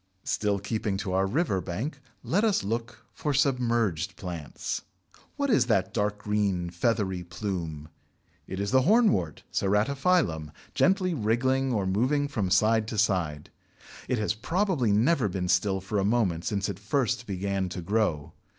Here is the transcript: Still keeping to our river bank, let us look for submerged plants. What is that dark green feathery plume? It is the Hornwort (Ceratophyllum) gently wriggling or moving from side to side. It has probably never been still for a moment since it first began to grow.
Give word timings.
Still 0.23 0.57
keeping 0.57 0.97
to 0.97 1.13
our 1.13 1.27
river 1.27 1.61
bank, 1.61 2.01
let 2.23 2.43
us 2.43 2.63
look 2.63 3.05
for 3.13 3.35
submerged 3.35 4.15
plants. 4.15 4.81
What 5.35 5.51
is 5.51 5.67
that 5.67 5.93
dark 5.93 6.17
green 6.17 6.71
feathery 6.71 7.23
plume? 7.23 7.87
It 8.47 8.59
is 8.59 8.71
the 8.71 8.81
Hornwort 8.81 9.43
(Ceratophyllum) 9.51 10.51
gently 10.73 11.13
wriggling 11.13 11.71
or 11.71 11.85
moving 11.85 12.27
from 12.27 12.49
side 12.49 12.87
to 12.87 12.97
side. 12.97 13.51
It 14.09 14.17
has 14.17 14.33
probably 14.33 14.91
never 14.91 15.29
been 15.29 15.47
still 15.47 15.79
for 15.79 15.99
a 15.99 16.03
moment 16.03 16.45
since 16.45 16.67
it 16.67 16.79
first 16.79 17.27
began 17.27 17.69
to 17.69 17.81
grow. 17.83 18.33